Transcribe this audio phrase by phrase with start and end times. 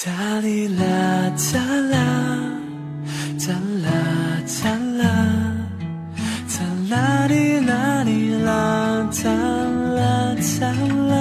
[0.00, 1.60] 哒哩啦哒
[1.92, 2.00] 啦，
[3.38, 3.52] 哒
[3.84, 3.92] 啦
[4.48, 5.04] 哒啦，
[6.48, 10.72] 哒啦哩啦哩啦，哒啦哒
[11.10, 11.12] 啦，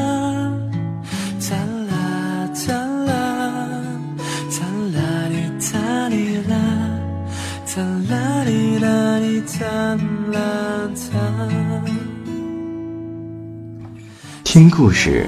[1.38, 1.52] 哒
[1.90, 2.72] 啦哒
[3.04, 3.12] 啦，
[4.50, 4.64] 哒
[4.96, 6.56] 啦哩哒哩啦，
[7.68, 9.68] 哒啦哩啦哩哒
[10.32, 10.40] 啦
[10.96, 11.12] 哒。
[14.46, 15.28] 听故事，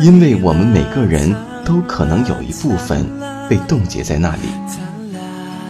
[0.00, 3.06] 因为我们每个人都可能有一部分
[3.48, 4.48] 被冻结在那里，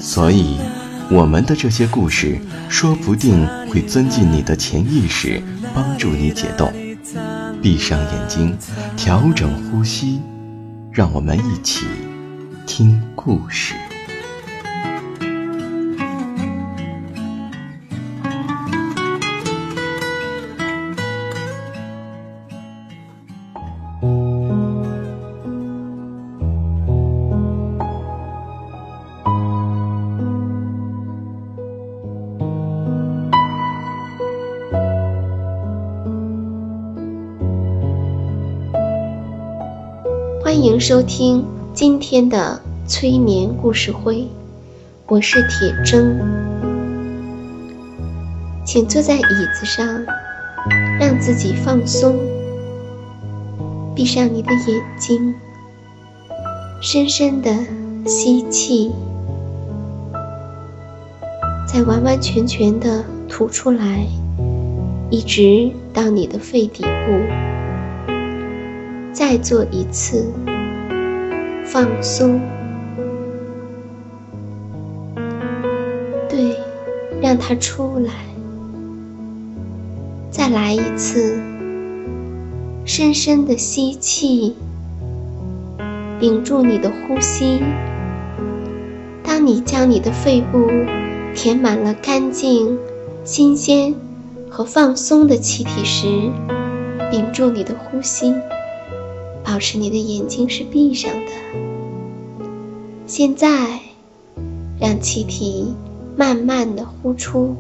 [0.01, 0.59] 所以
[1.11, 2.39] 我们的这些故事
[2.69, 5.43] 说不定会钻进你的潜意识，
[5.75, 6.73] 帮助你解冻。
[7.61, 8.57] 闭上眼睛，
[8.97, 10.21] 调整呼吸，
[10.91, 11.87] 让我们一起
[12.67, 13.75] 听故事。
[40.53, 44.29] 欢迎收听今天的催眠故事会，
[45.07, 46.15] 我是铁铮，
[48.63, 50.05] 请坐在椅子上，
[51.01, 52.15] 让自己放松，
[53.97, 55.35] 闭上你的眼睛，
[56.83, 57.51] 深深的
[58.07, 58.93] 吸气，
[61.67, 64.07] 再完完全全的吐出来，
[65.09, 67.23] 一直到你的肺底部。
[69.15, 70.27] 再做一次。
[71.73, 72.39] 放松，
[76.29, 76.55] 对，
[77.23, 78.13] 让它出来。
[80.31, 81.41] 再来一次，
[82.85, 84.55] 深深的吸气，
[86.21, 87.63] 屏住你的呼吸。
[89.25, 90.69] 当你将你的肺部
[91.35, 92.79] 填满了干净、
[93.25, 93.95] 新鲜
[94.51, 96.07] 和放松的气体时，
[97.11, 98.35] 屏住你的呼吸。
[99.53, 101.31] 保持你的眼睛是闭上的。
[103.07, 103.81] 现在，
[104.81, 105.75] 让气体
[106.17, 107.55] 慢慢的呼出，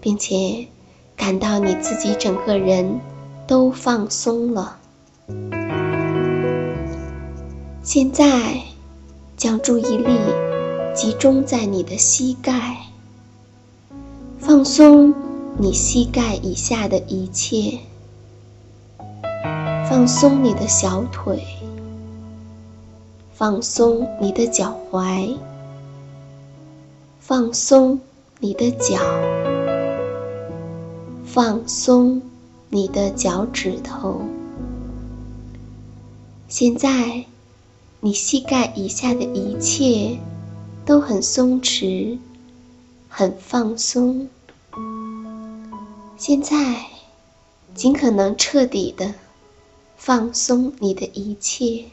[0.00, 0.66] 并且
[1.14, 2.98] 感到你自己整个人
[3.46, 4.78] 都放松了。
[7.84, 8.60] 现在，
[9.36, 10.08] 将注意力
[10.92, 12.78] 集中在你的膝盖，
[14.40, 15.14] 放松
[15.56, 17.78] 你膝盖以下的一切。
[19.88, 21.42] 放松你的小腿，
[23.32, 25.38] 放松你的脚踝，
[27.18, 27.98] 放松
[28.38, 28.98] 你的脚，
[31.24, 32.20] 放松
[32.68, 34.20] 你的脚趾头。
[36.48, 37.24] 现在，
[38.00, 40.18] 你膝盖以下的一切
[40.84, 42.18] 都很松弛，
[43.08, 44.28] 很放松。
[46.18, 46.84] 现在，
[47.74, 49.14] 尽可能彻底的。
[50.00, 51.84] 放松你的一切，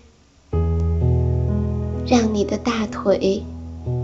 [2.05, 3.43] 让你的大腿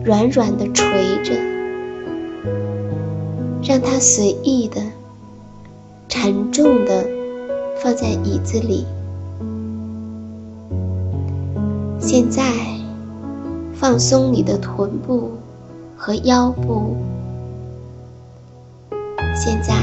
[0.04, 0.84] 软软的垂
[1.24, 1.36] 着，
[3.64, 4.82] 让它随意的、
[6.10, 7.08] 沉重的
[7.78, 8.86] 放在椅子里。
[12.00, 12.44] 现在，
[13.76, 15.32] 放松你的臀部
[15.96, 16.98] 和腰部。
[19.36, 19.76] 现在，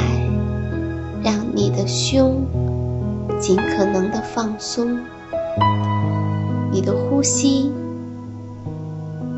[1.22, 2.44] 让你的胸。
[3.40, 4.98] 尽可能的放松，
[6.72, 7.72] 你的呼吸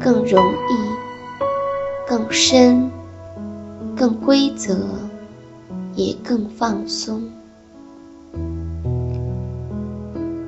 [0.00, 2.90] 更容易、更深、
[3.94, 4.76] 更规则，
[5.94, 7.22] 也更放松。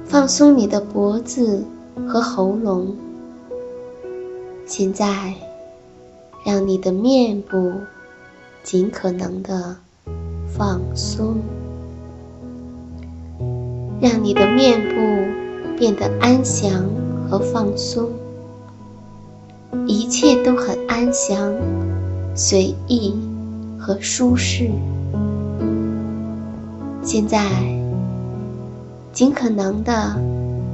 [0.04, 1.64] 放松你的脖子
[2.06, 2.96] 和喉咙。
[4.66, 5.34] 现在，
[6.46, 7.72] 让你的面部
[8.62, 9.76] 尽可能的
[10.56, 11.36] 放松。
[14.02, 14.96] 让你的面部
[15.78, 16.72] 变得安详
[17.30, 18.10] 和放松，
[19.86, 21.54] 一切都很安详、
[22.34, 23.14] 随意
[23.78, 24.68] 和舒适。
[27.00, 27.46] 现在，
[29.12, 30.20] 尽可能的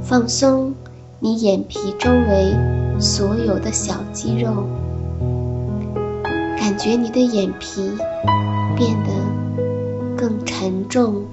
[0.02, 0.72] 放松
[1.20, 2.56] 你眼皮周围
[2.98, 4.64] 所有的小肌肉，
[6.56, 7.90] 感觉你的眼皮
[8.74, 9.10] 变得
[10.16, 11.26] 更沉重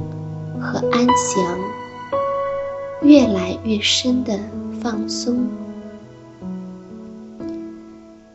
[0.59, 1.57] 和安详，
[3.05, 4.37] 越来越深的
[4.81, 5.47] 放松。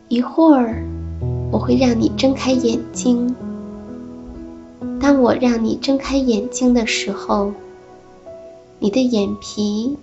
[0.09, 0.83] 一会儿，
[1.51, 3.35] 我会让你睁开眼睛。
[5.01, 7.53] 当我让你睁开眼睛的时候，
[8.79, 9.99] 你的眼皮。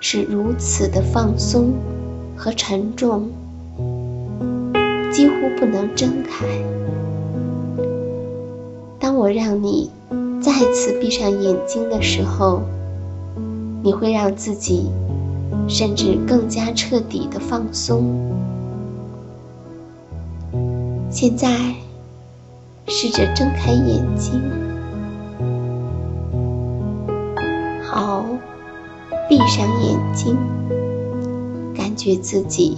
[0.00, 1.72] 是如此的放松
[2.36, 3.30] 和沉重，
[5.10, 6.44] 几乎不能睁开。
[9.00, 9.90] 当我让你
[10.42, 12.60] 再次闭上眼睛的时候，
[13.84, 14.90] 你会让自己
[15.68, 18.02] 甚至更加彻底的放松。
[21.10, 21.74] 现在，
[22.88, 24.40] 试着睁开眼睛。
[27.84, 28.24] 好。
[29.26, 30.36] 闭上眼睛，
[31.74, 32.76] 感觉自己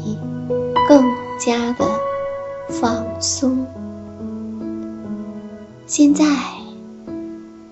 [0.88, 1.04] 更
[1.40, 1.84] 加的
[2.68, 3.66] 放松。
[5.84, 6.24] 现在，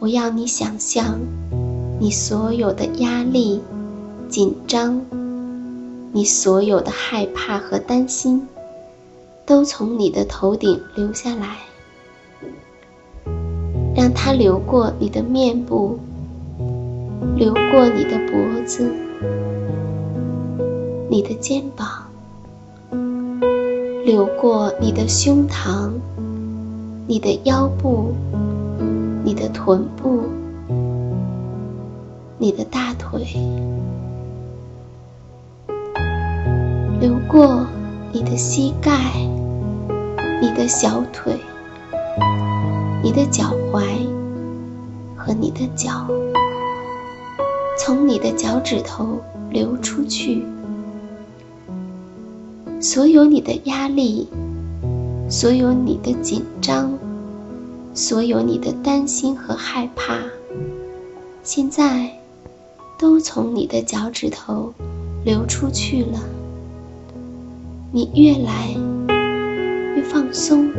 [0.01, 1.21] 我要你想象，
[1.99, 3.63] 你所有的压力、
[4.29, 5.01] 紧张，
[6.13, 8.47] 你所有的害怕和担心，
[9.47, 11.57] 都从你的头顶流下来，
[13.95, 15.99] 让它流过你的面部。
[17.37, 18.89] 流过你的脖子、
[21.09, 22.05] 你的肩膀，
[24.05, 25.91] 流过你的胸膛、
[27.09, 28.13] 你的腰部、
[29.25, 30.21] 你的臀部、
[32.37, 33.25] 你的大腿，
[37.01, 37.65] 流过
[38.13, 38.91] 你的膝盖、
[40.43, 41.37] 你的小腿、
[43.03, 43.85] 你的脚踝
[45.17, 46.07] 和你的脚。
[47.79, 49.21] 从你的脚趾头
[49.51, 50.45] 流出去，
[52.81, 54.29] 所有你的压力，
[55.29, 56.93] 所有你的紧张，
[57.95, 60.19] 所有你的担心和害怕，
[61.43, 62.11] 现在
[62.99, 64.73] 都从你的脚趾头
[65.25, 66.19] 流出去了。
[67.93, 68.69] 你越来
[69.97, 70.71] 越放松。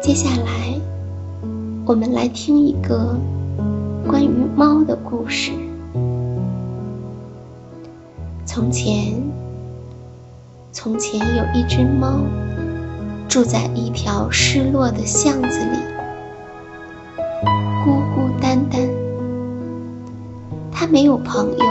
[0.00, 0.56] 接下来。
[1.88, 3.16] 我们来听一个
[4.08, 5.52] 关于猫的故事。
[8.44, 9.14] 从前，
[10.72, 12.18] 从前有一只猫，
[13.28, 15.78] 住在一条失落的巷子里，
[20.96, 21.64] 没有朋友，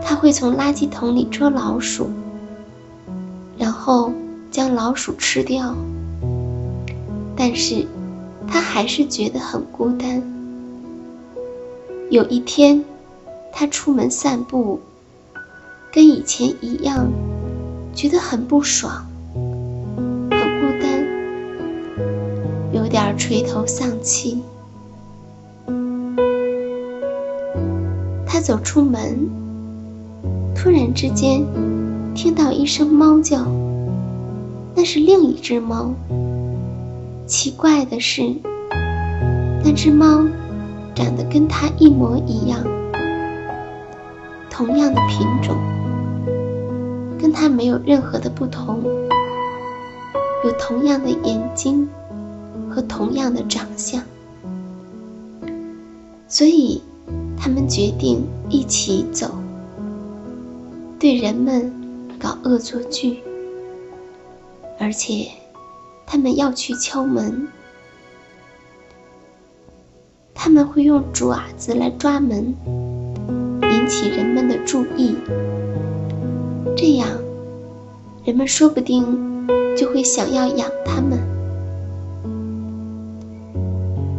[0.00, 2.08] 他会从垃圾桶里捉老鼠，
[3.58, 4.12] 然后
[4.52, 5.74] 将老鼠吃掉。
[7.34, 7.84] 但是，
[8.46, 10.22] 他还是觉得很孤单。
[12.10, 12.84] 有一天，
[13.50, 14.78] 他出门散步，
[15.92, 17.08] 跟以前一样，
[17.92, 19.04] 觉得很不爽，
[19.34, 21.04] 很孤单，
[22.72, 24.40] 有点垂头丧气。
[28.40, 29.28] 走出门，
[30.54, 31.44] 突然之间，
[32.14, 33.46] 听到一声猫叫，
[34.74, 35.92] 那是另一只猫。
[37.26, 38.34] 奇怪的是，
[39.62, 40.24] 那只猫
[40.94, 42.64] 长得跟它一模一样，
[44.50, 45.56] 同样的品种，
[47.18, 48.82] 跟它没有任何的不同，
[50.44, 51.88] 有同样的眼睛
[52.68, 54.02] 和同样的长相，
[56.26, 56.82] 所以
[57.40, 59.30] 他们决定一起走，
[60.98, 61.72] 对人们
[62.18, 63.20] 搞恶作剧，
[64.78, 65.26] 而且。
[66.12, 67.46] 他们要去敲门，
[70.34, 72.52] 他们会用爪子来抓门，
[73.62, 75.14] 引起人们的注意。
[76.76, 77.06] 这样，
[78.24, 81.16] 人们说不定就会想要养它们。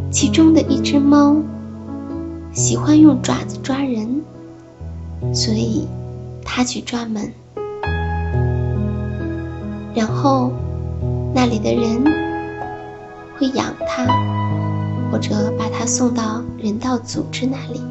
[0.09, 1.35] 其中的一只猫
[2.53, 4.21] 喜欢用爪子抓人，
[5.33, 5.87] 所以
[6.43, 7.31] 它去抓门，
[9.95, 10.51] 然后。
[11.33, 12.03] 那里的人
[13.37, 14.05] 会养它，
[15.09, 17.81] 或者把它送到人道组织那里。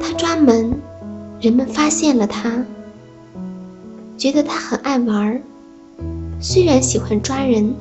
[0.00, 0.72] 它抓门，
[1.40, 2.64] 人们发现了它，
[4.16, 5.42] 觉得它很爱玩。
[6.40, 7.74] 虽然喜欢抓人，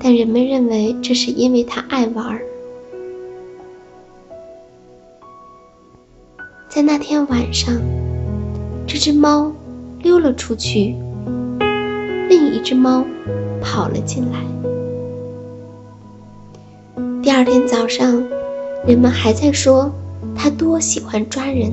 [0.00, 2.38] 但人们认为这是因为它爱玩。
[6.76, 7.72] 在那天晚上，
[8.86, 9.50] 这只猫
[10.02, 10.94] 溜了出去。
[12.28, 13.02] 另一只猫
[13.62, 14.40] 跑了进来，
[17.22, 18.22] 第二天早上，
[18.86, 19.90] 人们还在说
[20.34, 21.72] 他多喜欢抓人，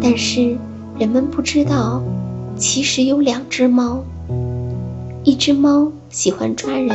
[0.00, 0.56] 但是
[0.96, 2.00] 人们不知道，
[2.56, 4.00] 其实有两只猫，
[5.24, 6.90] 一只猫喜欢抓人，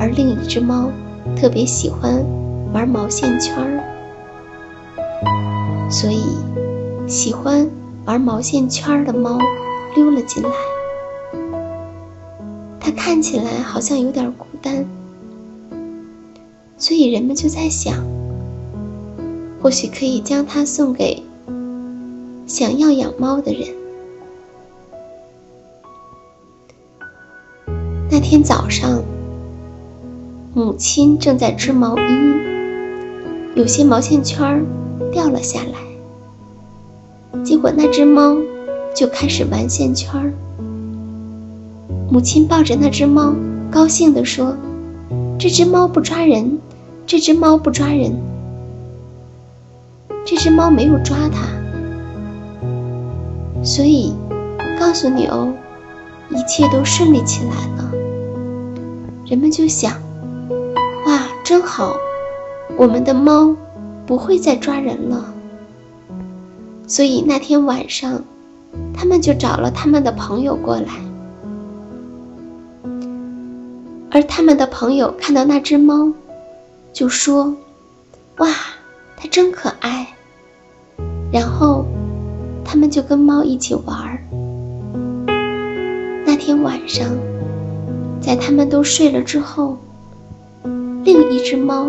[0.00, 0.90] 而另一只猫
[1.36, 2.24] 特别喜欢
[2.72, 3.84] 玩毛线圈儿，
[5.88, 6.22] 所以
[7.06, 7.70] 喜欢
[8.04, 9.38] 玩毛线圈的猫
[9.94, 10.50] 溜了进来。
[12.80, 14.86] 它看起来好像有点孤单。
[16.78, 18.04] 所以人们就在想，
[19.62, 21.22] 或许可以将它送给
[22.46, 23.74] 想要养猫的人。
[28.10, 29.02] 那天早上，
[30.52, 32.00] 母亲正在织毛衣，
[33.54, 34.64] 有些毛线圈
[35.16, 35.78] 掉了下来，
[37.42, 38.36] 结果那只猫
[38.94, 40.30] 就开始玩线圈。
[42.10, 43.34] 母亲抱着那只猫，
[43.70, 44.54] 高兴地说
[45.40, 46.58] ：“这只猫不抓人。”
[47.08, 48.12] 这只猫不抓人，
[50.26, 51.46] 这只猫没有抓它，
[53.64, 54.12] 所以
[54.78, 55.50] 告诉你哦，
[56.28, 57.90] 一切都顺利起来了。
[59.24, 59.92] 人们就想，
[61.06, 61.96] 哇，真好，
[62.76, 63.54] 我们的猫
[64.06, 65.34] 不会再抓人了。
[66.86, 68.22] 所以那天晚上，
[68.94, 70.92] 他们就找了他们的朋友过来，
[74.10, 76.12] 而他们的朋友看到那只猫。
[76.92, 77.54] 就说
[78.38, 78.48] ：“哇，
[79.18, 80.06] 它真可爱。”
[81.30, 81.84] 然后，
[82.64, 84.18] 他们就跟猫一起玩儿。
[86.24, 87.06] 那天晚上，
[88.18, 89.76] 在他们都睡了之后，
[91.04, 91.86] 另一只猫，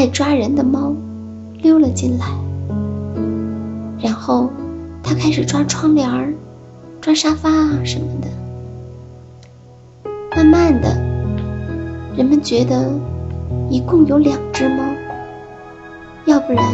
[0.00, 0.94] 爱抓人的猫，
[1.58, 2.24] 溜了进来。
[4.02, 4.48] 然后，
[5.02, 6.34] 它开始抓窗帘、
[7.02, 8.28] 抓沙发啊什么的。
[10.34, 10.96] 慢慢的，
[12.16, 12.90] 人们觉得。
[13.68, 14.82] 一共有两只猫，
[16.24, 16.64] 要不然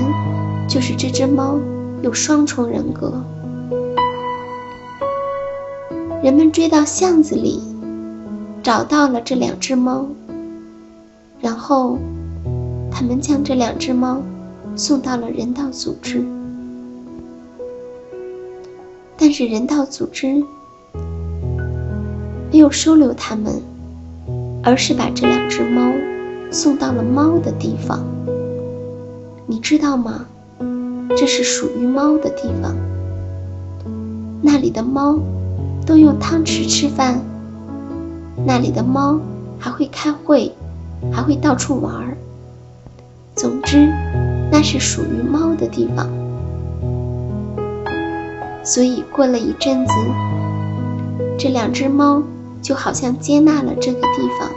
[0.69, 1.59] 就是这只猫
[2.03, 3.13] 有双重人格。
[6.23, 7.61] 人们追到巷子里，
[8.63, 10.07] 找到了这两只猫，
[11.41, 11.99] 然后
[12.99, 14.23] 他们将这两只猫
[14.75, 16.25] 送到了人道组织，
[19.19, 20.43] 但是人道组织
[22.51, 23.61] 没有收留它们，
[24.63, 25.93] 而是把这两只猫。
[26.51, 28.03] 送到了猫的地方，
[29.47, 30.25] 你知道吗？
[31.19, 32.75] 这是属于猫的地方。
[34.41, 35.19] 那里的猫
[35.85, 37.21] 都用汤匙吃饭，
[38.47, 39.21] 那里的猫
[39.59, 40.51] 还会开会，
[41.13, 42.17] 还会到处玩儿。
[43.37, 43.87] 总之，
[44.51, 46.09] 那是属于猫的地方。
[48.65, 49.93] 所以过了一阵子，
[51.39, 52.23] 这两只猫
[52.63, 54.51] 就好像接纳了这个地方。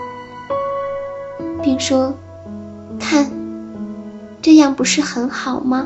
[1.62, 2.14] 并说
[2.98, 3.30] ：“看，
[4.42, 5.86] 这样不是很好吗？”